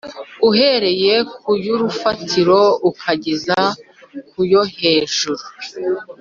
[0.49, 2.59] uhereye ku y’urufatiro
[2.89, 3.57] ukageza
[4.29, 5.43] ku yo hejuru